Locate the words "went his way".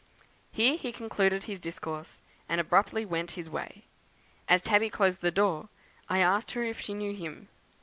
3.05-3.83